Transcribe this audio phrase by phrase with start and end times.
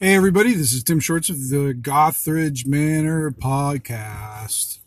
[0.00, 4.78] Hey, everybody, this is Tim Shorts of the Gothridge Manor podcast.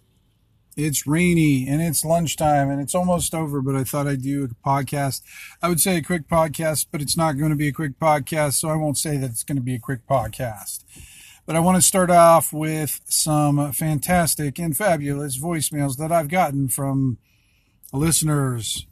[0.78, 4.66] It's rainy and it's lunchtime and it's almost over, but I thought I'd do a
[4.66, 5.21] podcast.
[5.62, 8.54] I would say a quick podcast, but it's not going to be a quick podcast,
[8.54, 10.86] so I won't say that it's going to be a quick podcast.
[11.46, 16.70] But I want to start off with some fantastic and fabulous voicemails that I've gotten
[16.70, 17.18] from
[17.91, 18.88] listeners,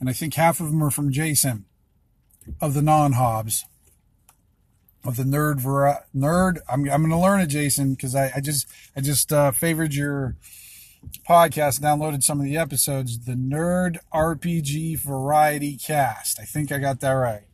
[0.00, 1.66] and I think half of them are from Jason
[2.58, 3.66] of the non Hobbs
[5.08, 6.58] of the nerd vari- nerd.
[6.68, 9.94] I'm I'm going to learn it, Jason, because I, I just I just uh, favored
[9.94, 10.36] your
[11.26, 13.24] podcast, downloaded some of the episodes.
[13.24, 16.38] The Nerd RPG Variety Cast.
[16.38, 17.44] I think I got that right.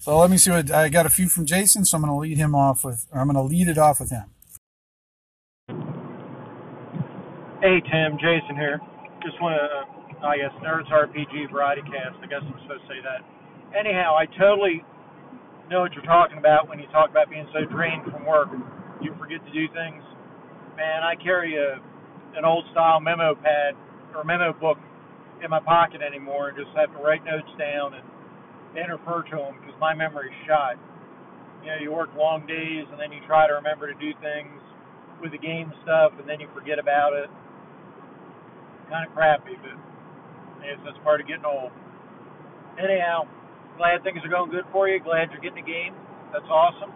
[0.00, 1.06] So let me see what I got.
[1.06, 3.06] A few from Jason, so I'm going to lead him off with.
[3.14, 4.24] I'm going to lead it off with him.
[7.62, 8.80] Hey Tim, Jason here.
[9.22, 12.18] Just want to, I guess, Nerds RPG Variety Cast.
[12.22, 13.22] I guess I'm supposed to say that.
[13.78, 14.82] Anyhow, I totally
[15.70, 18.48] know what you're talking about when you talk about being so drained from work.
[19.00, 20.02] You forget to do things.
[20.76, 21.80] Man, I carry a
[22.36, 23.78] an old style memo pad
[24.14, 24.78] or memo book
[25.42, 28.02] in my pocket anymore and just have to write notes down and,
[28.74, 30.74] and refer to them because my memory's shot.
[31.62, 34.58] You know, you work long days and then you try to remember to do things
[35.22, 37.30] with the game stuff and then you forget about it.
[38.90, 39.78] Kind of crappy, but
[40.58, 41.70] I guess that's part of getting old.
[42.82, 43.30] Anyhow,
[43.76, 45.00] glad things are going good for you.
[45.00, 45.94] Glad you're getting the game.
[46.32, 46.90] That's awesome.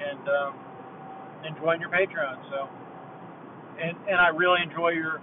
[0.00, 0.54] And um,
[1.44, 2.40] enjoying your Patreon.
[2.50, 2.68] So,
[3.80, 5.20] and and I really enjoy your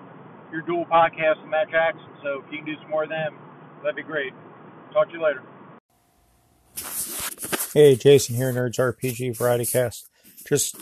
[0.51, 2.07] your dual podcast with Matt Jackson.
[2.23, 3.37] So if you can do some more of them,
[3.81, 4.33] that'd be great.
[4.93, 5.43] Talk to you later.
[7.73, 10.09] Hey, Jason here, Nerds RPG Variety Cast.
[10.47, 10.75] Just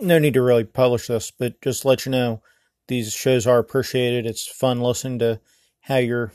[0.00, 2.42] no need to really publish this, but just let you know
[2.86, 4.26] these shows are appreciated.
[4.26, 5.40] It's fun listening to
[5.80, 6.32] how your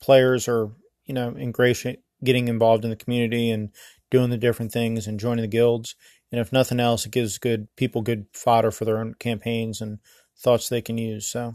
[0.00, 0.70] players are,
[1.04, 3.70] you know, ingratiate, getting involved in the community and
[4.10, 5.94] doing the different things and joining the guilds.
[6.30, 9.98] And if nothing else, it gives good people good fodder for their own campaigns and
[10.38, 11.26] thoughts they can use.
[11.26, 11.54] So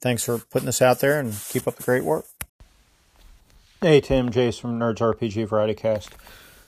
[0.00, 2.24] thanks for putting this out there and keep up the great work.
[3.80, 6.10] Hey, Tim, Jace from Nerds RPG Variety Cast.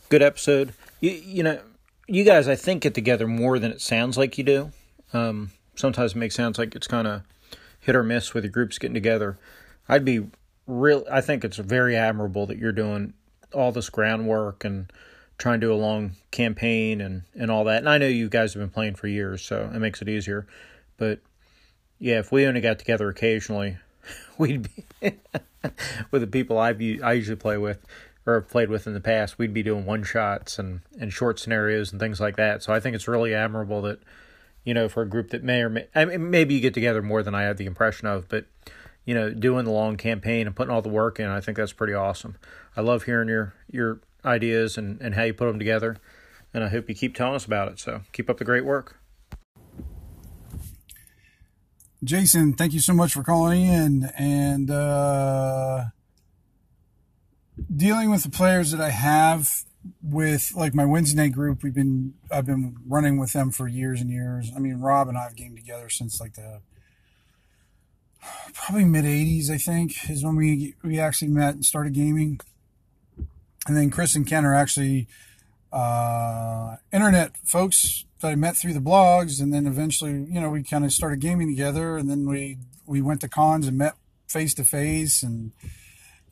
[0.09, 0.73] Good episode.
[1.01, 1.61] You, you know,
[2.07, 4.73] you guys, I think, get together more than it sounds like you do.
[5.13, 7.23] Um, sometimes it makes sounds like it's kind of
[7.81, 9.39] hit or miss with your groups getting together.
[9.89, 10.27] I'd be
[10.67, 11.05] real.
[11.11, 13.15] I think it's very admirable that you're doing
[13.55, 14.93] all this groundwork and
[15.39, 17.79] trying to do a long campaign and, and all that.
[17.79, 20.47] And I know you guys have been playing for years, so it makes it easier.
[20.97, 21.21] But
[21.99, 23.79] yeah, if we only got together occasionally,
[24.39, 24.85] we'd be
[26.11, 26.71] with the people I
[27.03, 27.85] I usually play with
[28.27, 29.39] or have played with in the past.
[29.39, 32.63] We'd be doing one shots and and short scenarios and things like that.
[32.63, 34.01] So I think it's really admirable that
[34.65, 37.03] you know for a group that may or may I mean, maybe you get together
[37.03, 38.47] more than I have the impression of, but
[39.05, 41.27] you know doing the long campaign and putting all the work in.
[41.27, 42.37] I think that's pretty awesome.
[42.77, 45.97] I love hearing your your ideas and and how you put them together,
[46.55, 47.79] and I hope you keep telling us about it.
[47.79, 48.99] So keep up the great work.
[52.05, 55.85] Jason, thank you so much for calling in and uh,
[57.75, 59.63] dealing with the players that I have
[60.03, 61.63] with like my Wednesday night group.
[61.63, 64.51] We've been I've been running with them for years and years.
[64.55, 66.63] I mean, Rob and I have gamed together since like the
[68.53, 69.49] probably mid '80s.
[69.51, 72.41] I think is when we we actually met and started gaming.
[73.67, 75.07] And then Chris and Ken are actually
[75.73, 80.63] uh, internet folks that I met through the blogs, and then eventually, you know, we
[80.63, 83.95] kind of started gaming together, and then we we went to cons and met
[84.29, 85.53] face to face, and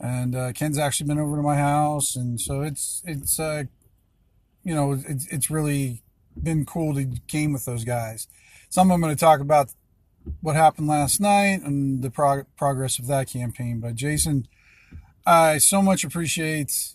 [0.00, 3.64] and uh, Ken's actually been over to my house, and so it's it's uh,
[4.64, 6.02] you know it's it's really
[6.41, 8.26] been cool to game with those guys.
[8.68, 9.72] Some I'm going to talk about
[10.41, 13.80] what happened last night and the prog- progress of that campaign.
[13.80, 14.47] But Jason,
[15.26, 16.94] I so much appreciate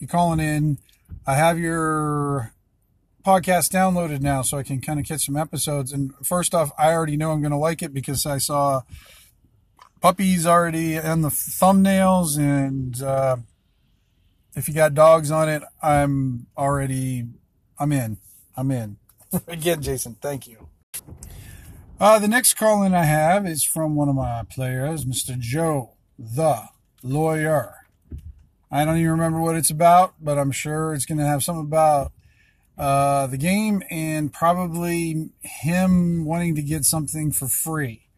[0.00, 0.78] you calling in.
[1.26, 2.52] I have your
[3.24, 5.92] podcast downloaded now so I can kind of catch some episodes.
[5.92, 8.82] And first off, I already know I'm going to like it because I saw
[10.00, 12.38] puppies already in the thumbnails.
[12.38, 13.36] And uh,
[14.54, 17.26] if you got dogs on it, I'm already,
[17.78, 18.18] I'm in.
[18.56, 18.96] I'm in.
[19.46, 20.68] Again, Jason, thank you.
[22.00, 25.38] Uh, the next call in I have is from one of my players, Mr.
[25.38, 26.62] Joe, the
[27.02, 27.77] lawyer.
[28.70, 31.64] I don't even remember what it's about, but I'm sure it's going to have something
[31.64, 32.12] about
[32.76, 38.08] uh, the game and probably him wanting to get something for free.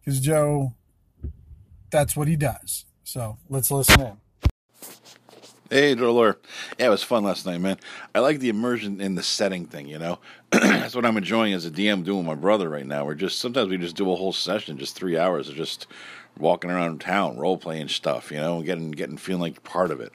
[0.00, 0.74] Because Joe,
[1.90, 2.86] that's what he does.
[3.04, 4.16] So let's listen in.
[5.70, 6.36] Hey, Driller.
[6.80, 7.78] Yeah, it was fun last night, man.
[8.12, 10.18] I like the immersion in the setting thing, you know?
[10.50, 13.04] That's what I'm enjoying as a DM doing with my brother right now.
[13.04, 15.86] We're just, sometimes we just do a whole session, just three hours of just
[16.38, 20.12] walking around town, role playing stuff, you know, getting getting feeling like part of it.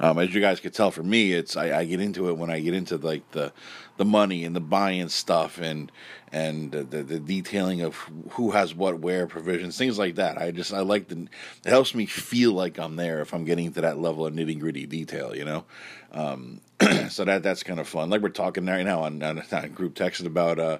[0.00, 2.50] Um, as you guys could tell, for me, it's I, I, get into it when
[2.50, 3.52] I get into like the
[3.98, 5.92] the money and the buying stuff and
[6.32, 7.96] and the, the, detailing of
[8.30, 11.26] who has what where provisions things like that i just i like the
[11.64, 14.58] it helps me feel like i'm there if i'm getting to that level of nitty
[14.58, 15.64] gritty detail you know
[16.12, 16.60] um,
[17.10, 19.94] so that that's kind of fun like we're talking right now on, on a group
[19.94, 20.78] texted about uh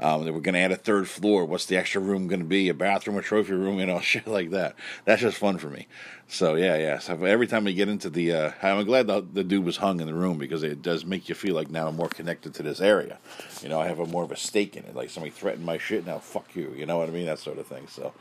[0.00, 1.44] um, we're going to add a third floor.
[1.44, 2.68] What's the extra room going to be?
[2.68, 4.74] A bathroom, a trophy room, you know, shit like that.
[5.04, 5.86] That's just fun for me.
[6.26, 6.98] So yeah, yeah.
[6.98, 10.00] So every time we get into the, uh, I'm glad the, the dude was hung
[10.00, 12.62] in the room because it does make you feel like now I'm more connected to
[12.62, 13.18] this area.
[13.62, 14.94] You know, I have a more of a stake in it.
[14.94, 16.74] Like somebody threatened my shit, now fuck you.
[16.76, 17.26] You know what I mean?
[17.26, 17.86] That sort of thing.
[17.88, 18.12] So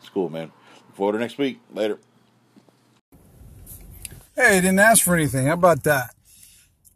[0.00, 0.50] it's cool, man.
[0.88, 1.60] Look forward to next week.
[1.74, 1.98] Later.
[4.36, 5.46] Hey, didn't ask for anything.
[5.46, 6.14] How about that?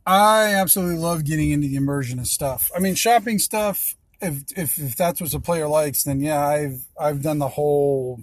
[0.05, 2.71] I absolutely love getting into the immersion of stuff.
[2.75, 6.87] I mean, shopping stuff if, if if that's what a player likes, then yeah, I've
[6.99, 8.21] I've done the whole.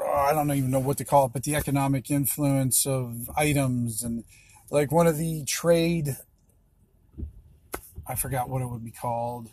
[0.00, 4.04] Oh, I don't even know what to call it, but the economic influence of items
[4.04, 4.24] and
[4.70, 6.16] like one of the trade.
[8.06, 9.50] I forgot what it would be called.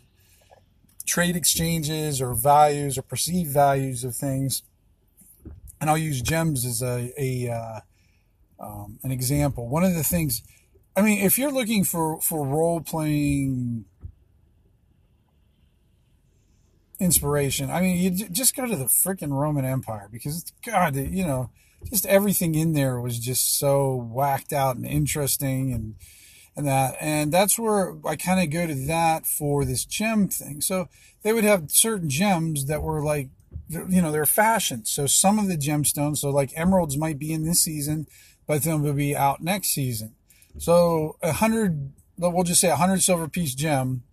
[1.05, 4.61] Trade exchanges or values or perceived values of things,
[5.81, 7.79] and I'll use gems as a a uh,
[8.59, 9.67] um, an example.
[9.67, 10.43] One of the things,
[10.95, 13.85] I mean, if you're looking for for role playing
[16.99, 17.69] inspiration.
[17.69, 21.49] I mean, you just go to the freaking Roman Empire because God, you know,
[21.89, 25.95] just everything in there was just so whacked out and interesting and
[26.57, 30.61] and that and that's where I kind of go to that for this gem thing.
[30.61, 30.87] So
[31.21, 33.29] they would have certain gems that were like
[33.69, 34.85] you know they're fashion.
[34.85, 38.07] So some of the gemstones, so like emeralds, might be in this season,
[38.47, 40.15] but then will be out next season.
[40.57, 44.03] So a hundred, we'll just say a hundred silver piece gem,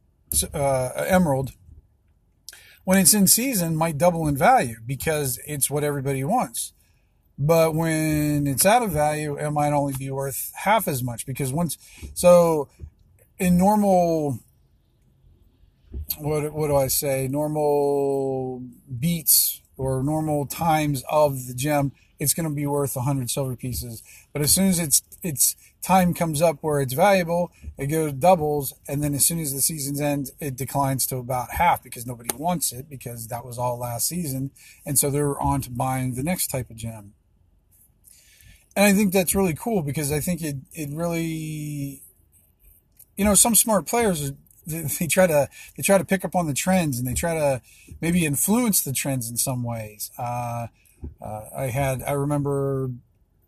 [0.54, 1.52] uh, emerald
[2.84, 6.72] when it's in season might double in value because it's what everybody wants.
[7.38, 11.52] But when it's out of value, it might only be worth half as much because
[11.52, 11.78] once,
[12.14, 12.68] so
[13.38, 14.40] in normal,
[16.18, 17.28] what, what do I say?
[17.28, 18.62] Normal
[18.98, 21.92] beats or normal times of the gem,
[22.22, 24.02] it's going to be worth 100 silver pieces.
[24.32, 28.72] But as soon as it's, it's time comes up where it's valuable, it goes doubles,
[28.86, 32.34] and then as soon as the season's end, it declines to about half because nobody
[32.36, 34.52] wants it because that was all last season,
[34.86, 37.14] and so they're on to buying the next type of gem.
[38.76, 42.02] And I think that's really cool because I think it it really,
[43.16, 44.32] you know, some smart players
[44.66, 47.60] they try to they try to pick up on the trends and they try to
[48.00, 50.10] maybe influence the trends in some ways.
[50.16, 50.69] Uh,
[51.20, 52.90] uh, I had I remember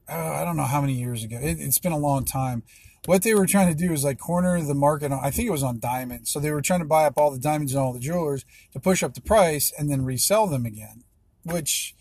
[0.08, 1.38] uh, I don't know how many years ago.
[1.40, 2.62] It, has been a long time.
[3.06, 5.12] What they were trying to do is like corner the market.
[5.12, 6.30] On, I think it was on diamonds.
[6.30, 8.80] So they were trying to buy up all the diamonds and all the jewelers to
[8.80, 11.04] push up the price and then resell them again,
[11.42, 11.94] which,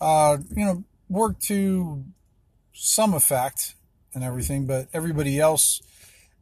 [0.00, 2.04] uh, you know, worked to
[2.72, 3.74] some effect
[4.14, 4.66] and everything.
[4.66, 5.82] But everybody else,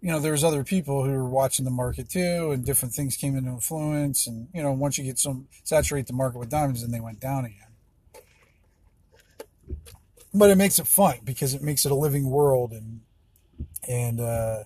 [0.00, 3.16] you know, there was other people who were watching the market too, and different things
[3.16, 4.28] came into influence.
[4.28, 7.20] And you know, once you get some saturate the market with diamonds, then they went
[7.20, 7.67] down again
[10.34, 13.00] but it makes it fun because it makes it a living world and
[13.88, 14.64] and uh,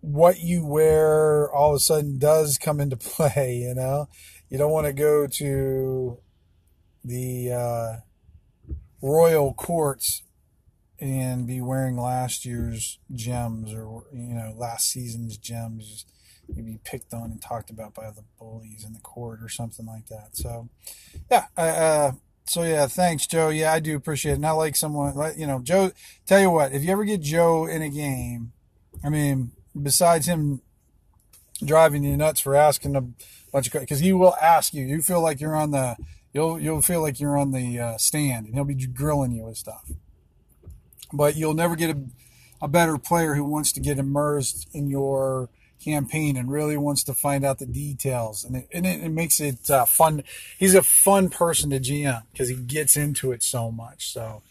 [0.00, 3.56] what you wear all of a sudden does come into play.
[3.56, 4.08] You know,
[4.48, 6.18] you don't want to go to
[7.04, 7.96] the uh,
[9.00, 10.22] royal courts
[11.00, 16.04] and be wearing last year's gems or you know last season's gems
[16.48, 19.86] you'd be picked on and talked about by the bullies in the court or something
[19.86, 20.68] like that so
[21.30, 22.12] yeah I, uh,
[22.48, 23.48] so yeah, thanks, Joe.
[23.48, 24.40] Yeah, I do appreciate it.
[24.40, 25.92] Not like someone, like you know, Joe.
[26.26, 28.52] Tell you what, if you ever get Joe in a game,
[29.04, 30.60] I mean, besides him
[31.64, 33.02] driving you nuts for asking a
[33.52, 34.84] bunch of because he will ask you.
[34.84, 35.96] You feel like you're on the
[36.32, 39.56] you'll you'll feel like you're on the uh, stand, and he'll be grilling you with
[39.56, 39.90] stuff.
[41.12, 41.98] But you'll never get a,
[42.60, 45.48] a better player who wants to get immersed in your
[45.82, 48.44] campaign and really wants to find out the details.
[48.44, 50.22] And it, and it, it makes it uh, fun.
[50.58, 54.12] He's a fun person to GM because he gets into it so much.
[54.12, 54.42] So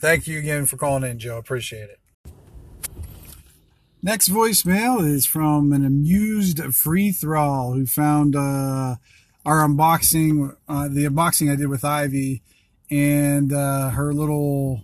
[0.00, 1.38] thank you again for calling in, Joe.
[1.38, 1.98] Appreciate it.
[4.02, 8.96] Next voicemail is from an amused free thrall who found uh,
[9.46, 12.42] our unboxing, uh, the unboxing I did with Ivy,
[12.90, 14.82] and uh, her little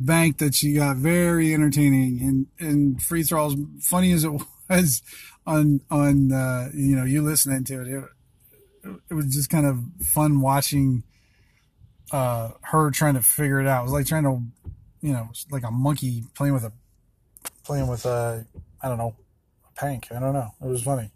[0.00, 4.32] bank that she got very entertaining and and free thralls funny as it
[4.76, 5.02] was
[5.46, 9.80] on on uh, you know you listening to it, it, it was just kind of
[10.06, 11.02] fun watching
[12.12, 13.82] uh, her trying to figure it out.
[13.82, 14.42] It was like trying to
[15.00, 16.72] you know like a monkey playing with a
[17.64, 18.46] playing with a
[18.82, 19.16] I don't know
[19.68, 20.08] a pank.
[20.10, 20.54] I don't know.
[20.60, 21.10] It was funny.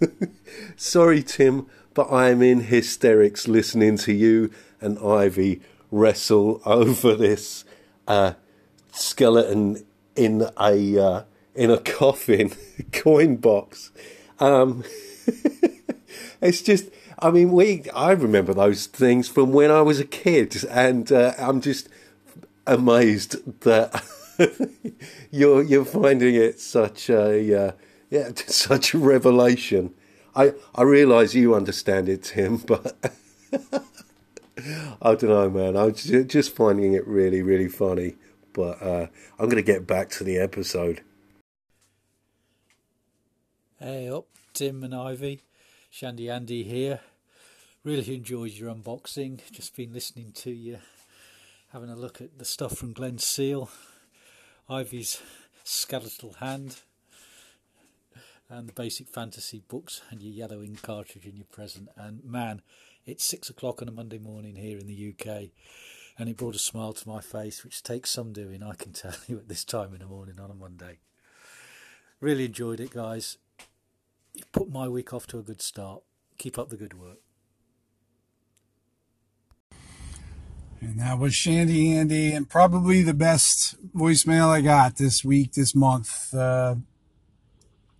[0.76, 4.50] Sorry, Tim, but I'm in hysterics listening to you
[4.80, 5.60] and Ivy
[5.90, 7.64] wrestle over this
[8.06, 8.34] uh,
[8.92, 9.84] skeleton
[10.16, 11.22] in a uh,
[11.54, 12.52] in a coffin
[12.92, 13.90] coin box.
[14.38, 14.84] Um,
[16.40, 17.88] it's just, I mean, we.
[17.94, 21.88] I remember those things from when I was a kid, and uh, I'm just
[22.66, 24.04] amazed that
[25.30, 27.72] you're you're finding it such a uh,
[28.10, 29.94] yeah such a revelation.
[30.34, 32.96] I I realise you understand it, Tim, but
[35.00, 35.76] I don't know, man.
[35.76, 38.16] I'm just finding it really really funny.
[38.52, 39.06] But uh,
[39.38, 41.02] I'm going to get back to the episode.
[43.86, 44.24] Hey up,
[44.54, 45.42] Tim and Ivy,
[45.90, 47.00] Shandy Andy here.
[47.84, 49.40] Really enjoyed your unboxing.
[49.52, 50.78] Just been listening to you,
[51.70, 53.68] having a look at the stuff from Glen Seal,
[54.70, 55.20] Ivy's
[55.64, 56.80] skeletal hand,
[58.48, 61.90] and the basic fantasy books, and your yellow ink cartridge in your present.
[61.94, 62.62] And man,
[63.04, 65.50] it's six o'clock on a Monday morning here in the UK,
[66.18, 69.12] and it brought a smile to my face, which takes some doing, I can tell
[69.26, 71.00] you, at this time in the morning on a Monday.
[72.18, 73.36] Really enjoyed it, guys.
[74.34, 76.02] You put my week off to a good start.
[76.38, 77.18] Keep up the good work.
[80.80, 85.74] And that was Shandy Andy, and probably the best voicemail I got this week, this
[85.74, 86.34] month.
[86.34, 86.74] Uh,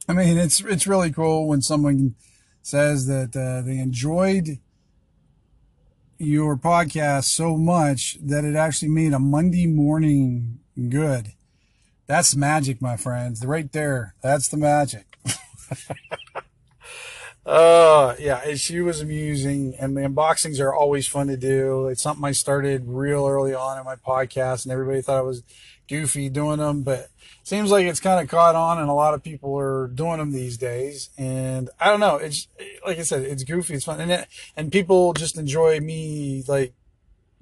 [0.07, 2.14] I mean, it's it's really cool when someone
[2.61, 4.59] says that uh, they enjoyed
[6.19, 11.33] your podcast so much that it actually made a Monday morning good.
[12.07, 13.45] That's magic, my friends.
[13.45, 14.14] Right there.
[14.23, 15.17] That's the magic.
[17.47, 21.89] uh, yeah, she was amusing, and the unboxings are always fun to do.
[21.89, 25.43] It's something I started real early on in my podcast, and everybody thought I was
[25.87, 27.09] goofy doing them, but
[27.43, 30.33] seems like it's kind of caught on, and a lot of people are doing them
[30.33, 31.11] these days.
[31.19, 32.49] And I don't know, it's
[32.87, 36.73] like I said, it's goofy, it's fun, and it, and people just enjoy me like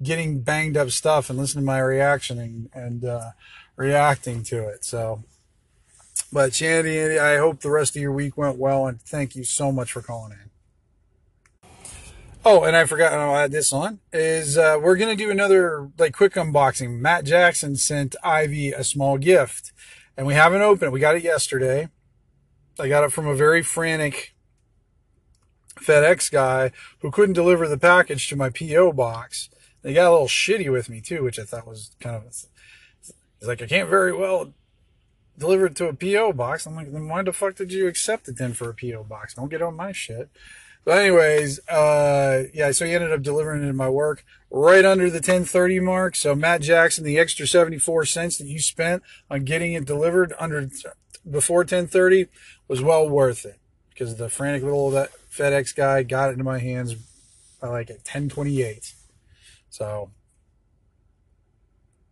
[0.01, 3.31] getting banged up stuff and listening to my reaction and and uh,
[3.77, 4.83] reacting to it.
[4.83, 5.23] So
[6.33, 9.71] but Shandy, I hope the rest of your week went well, and thank you so
[9.71, 11.69] much for calling in.
[12.43, 15.91] Oh, and I forgot, I'll add this on, is uh, we're going to do another
[15.97, 16.99] like quick unboxing.
[16.99, 19.71] Matt Jackson sent Ivy a small gift,
[20.17, 20.91] and we haven't opened it.
[20.91, 21.89] We got it yesterday.
[22.79, 24.33] I got it from a very frantic
[25.75, 29.49] FedEx guy who couldn't deliver the package to my PO box.
[29.83, 33.47] They got a little shitty with me too, which I thought was kind of, he's
[33.47, 34.53] like, I can't very well
[35.37, 36.65] delivered to a PO box.
[36.65, 39.33] I'm like, then why the fuck did you accept it then for a PO box?
[39.33, 40.29] Don't get on my shit.
[40.85, 45.09] But anyways, uh, yeah, so he ended up delivering it to my work right under
[45.09, 46.15] the 1030 mark.
[46.15, 50.67] So Matt Jackson, the extra 74 cents that you spent on getting it delivered under
[51.29, 52.27] before 1030
[52.67, 53.59] was well worth it
[53.89, 56.95] because the frantic little that FedEx guy got it into my hands
[57.61, 58.93] by like at 1028.
[59.69, 60.11] So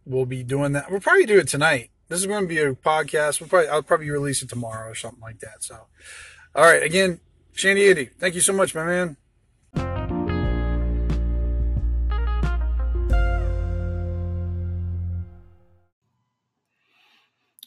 [0.06, 0.90] we'll be doing that.
[0.90, 3.40] We'll probably do it tonight this is going to be a podcast.
[3.40, 5.64] We'll probably, I'll probably release it tomorrow or something like that.
[5.64, 5.88] So,
[6.54, 6.84] all right.
[6.84, 7.22] Again,
[7.54, 9.16] Shandy Andy, thank you so much, my man.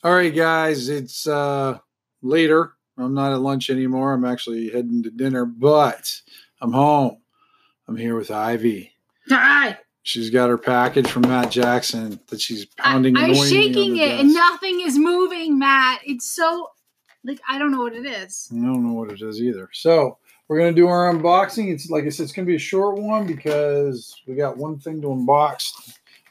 [0.03, 1.79] All right, guys, it's uh,
[2.21, 2.73] later.
[2.99, 4.13] I'm not at lunch anymore.
[4.13, 6.21] I'm actually heading to dinner, but
[6.61, 7.23] I'm home.
[7.89, 8.93] I'm here with Ivy.
[9.31, 9.79] Hi.
[10.05, 13.17] She's got her package from Matt Jackson that she's pounding.
[13.17, 16.01] I, am shaking it and nothing is moving, Matt.
[16.05, 16.69] It's so
[17.25, 18.51] like I don't know what it is.
[18.53, 19.71] I don't know what it is either.
[19.73, 21.73] So we're gonna do our unboxing.
[21.73, 25.01] It's like I said, it's gonna be a short one because we got one thing
[25.01, 25.73] to unbox.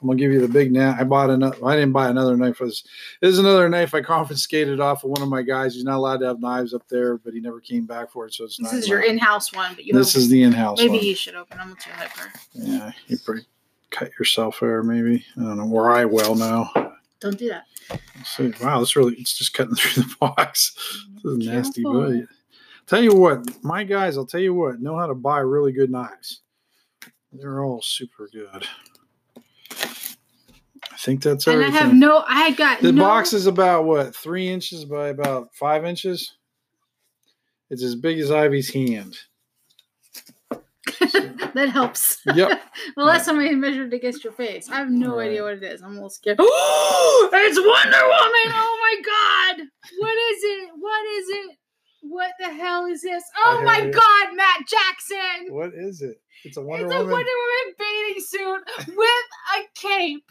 [0.03, 0.97] I'm gonna give you the big knife.
[0.99, 1.65] I bought another.
[1.65, 2.59] I didn't buy another knife.
[2.59, 2.83] This,
[3.21, 5.73] this is another knife I confiscated off of one of my guys.
[5.73, 8.35] He's not allowed to have knives up there, but he never came back for it.
[8.35, 8.79] So it's this not.
[8.79, 9.93] is your in-house one, but you.
[9.93, 10.77] This is the in-house.
[10.77, 11.05] Maybe one.
[11.05, 12.31] you should open them with your hyper.
[12.53, 13.45] Yeah, you pretty
[13.93, 15.25] cut yourself there, maybe.
[15.37, 16.71] I don't know where I will now.
[17.19, 17.65] Don't do that.
[17.89, 18.53] Let's see.
[18.61, 20.75] Wow, this really it's just cutting through the box.
[20.77, 21.39] Mm-hmm.
[21.39, 22.27] This is nasty bite.
[22.85, 25.89] Tell you what, my guys, I'll tell you what, know how to buy really good
[25.89, 26.41] knives.
[27.31, 28.67] They're all super good.
[30.91, 31.75] I think that's and everything.
[31.75, 32.23] I have no.
[32.27, 36.35] I got the no, box is about what three inches by about five inches.
[37.69, 39.17] It's as big as Ivy's hand.
[41.53, 42.19] that helps.
[42.33, 42.61] Yep.
[42.97, 45.29] well, last time I measured against your face, I have no Right.
[45.29, 45.81] idea what it is.
[45.81, 46.37] I'm a little scared.
[46.41, 48.53] it's Wonder Woman!
[48.55, 49.65] Oh my god!
[49.99, 50.69] What is it?
[50.79, 51.57] What is it?
[52.05, 53.23] What the hell is this?
[53.37, 53.93] Oh my it.
[53.93, 55.47] god, Matt Jackson!
[55.53, 56.17] What is it?
[56.43, 57.11] It's a Wonder it's a Woman.
[57.13, 59.25] Wonder Woman bathing suit with
[59.57, 60.25] a cape.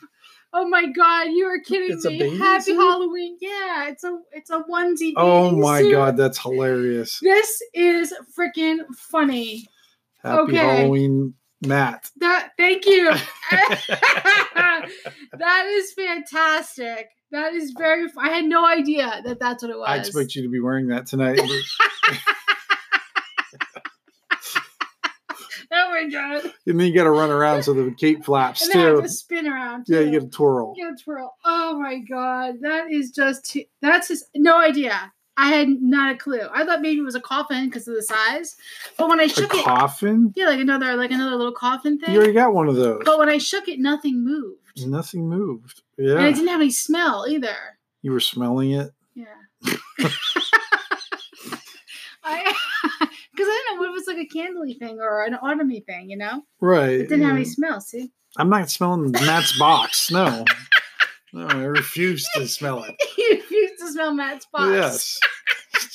[0.54, 2.36] Oh my god, you are kidding It's me!
[2.36, 2.76] Happy suit?
[2.76, 3.38] Halloween!
[3.40, 5.14] Yeah, it's a it's a onesie.
[5.16, 5.92] oh my suit.
[5.92, 7.18] god, that's hilarious.
[7.22, 9.66] This is freaking funny.
[10.22, 10.56] Happy Okay.
[10.56, 11.34] Halloween,
[11.66, 12.10] Matt.
[12.18, 13.10] That thank you.
[13.50, 14.88] that
[15.66, 17.08] is fantastic.
[17.30, 18.06] That is very.
[18.18, 19.86] I had no idea that that's what it was.
[19.88, 21.40] I expect you to be wearing that tonight.
[25.74, 26.52] Oh my god!
[26.66, 28.96] and then you got to run around so the cape flaps And then I have
[28.96, 29.02] too.
[29.02, 29.86] to spin around.
[29.88, 30.74] Yeah, you get a twirl.
[30.76, 31.34] You gotta twirl.
[31.46, 35.10] Oh my god, that is just too, that's just no idea.
[35.42, 36.46] I had not a clue.
[36.54, 38.54] I thought maybe it was a coffin because of the size,
[38.96, 40.32] but when I shook it, coffin?
[40.36, 42.14] yeah, like another like another little coffin thing.
[42.14, 43.02] You already got one of those.
[43.04, 45.82] But when I shook it, nothing moved, Nothing moved.
[45.98, 46.18] Yeah.
[46.18, 47.56] And it didn't have any smell either.
[48.02, 48.92] You were smelling it.
[49.14, 49.24] Yeah.
[52.24, 52.54] I
[53.00, 56.08] because I didn't know what if it's like a candly thing or an autumny thing,
[56.08, 56.42] you know?
[56.60, 56.90] Right.
[56.90, 57.80] It didn't have any smell.
[57.80, 60.10] See, I'm not smelling Matt's box.
[60.10, 60.44] No.
[61.34, 62.94] No, I refuse to smell it.
[63.16, 64.70] you refused to smell Matt's box.
[64.70, 65.20] Yes.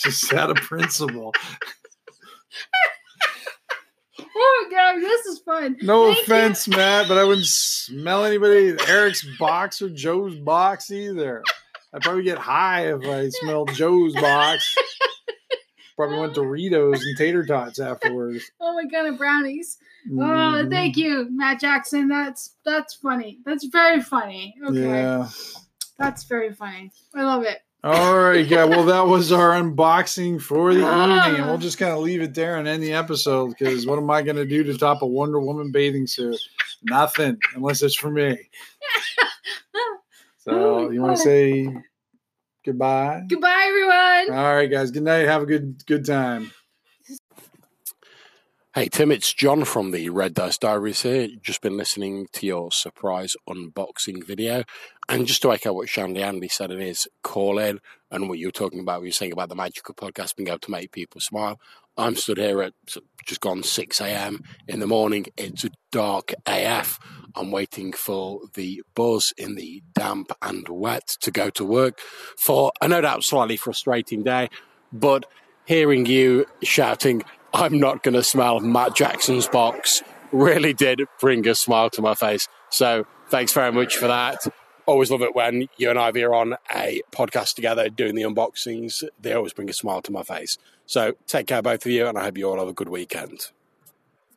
[0.03, 1.33] Just out of principle.
[4.19, 5.77] Oh my god, this is fun.
[5.81, 6.23] No Thank you.
[6.35, 11.43] offense, Matt, but I wouldn't smell anybody Eric's box or Joe's box either.
[11.93, 14.75] I'd probably get high if I smelled Joe's box.
[15.95, 18.43] Probably went Doritos and tater tots afterwards.
[18.59, 19.77] Oh my god, and brownies.
[20.11, 20.69] Oh, Mhm.
[20.69, 22.07] thank you, Matt Jackson.
[22.07, 23.39] That's that's funny.
[23.45, 24.55] That's very funny.
[24.63, 25.27] Okay, Yeah.
[25.97, 26.91] that's very funny.
[27.15, 27.59] I love it.
[27.87, 28.65] All right, yeah.
[28.65, 31.25] Well, that was our unboxing for the Ah.
[31.25, 33.97] evening, and we'll just kind of leave it there and end the episode because what
[33.97, 36.37] am I going to do to top a Wonder Woman bathing suit?
[36.83, 38.37] Nothing, unless it's for me.
[40.39, 41.67] So, you want to say
[42.65, 43.23] goodbye?
[43.27, 44.39] Goodbye, everyone.
[44.39, 44.91] All right, guys.
[44.91, 45.27] Good night.
[45.27, 46.51] Have a good good time.
[48.77, 51.29] Hey Tim, it's John from the Red Dice Diaries here.
[51.41, 54.65] Just been listening to your surprise unboxing video.
[55.09, 57.79] And just to echo what Shandy Andy said in his call in
[58.11, 60.59] and what you were talking about, you were saying about the Magical Podcast being able
[60.59, 61.59] to make people smile.
[61.97, 62.73] I'm stood here at
[63.25, 64.43] just gone 6 a.m.
[64.67, 65.25] in the morning.
[65.37, 66.99] It's a dark AF.
[67.33, 71.99] I'm waiting for the buzz in the damp and wet to go to work
[72.37, 74.51] for a no doubt slightly frustrating day.
[74.93, 75.25] But
[75.65, 81.55] hearing you shouting, I'm not going to smell Matt Jackson's box, really did bring a
[81.55, 82.47] smile to my face.
[82.69, 84.45] So thanks very much for that.
[84.85, 89.03] Always love it when you and Ivy are on a podcast together doing the unboxings.
[89.19, 90.57] They always bring a smile to my face.
[90.85, 93.51] So take care, both of you, and I hope you all have a good weekend.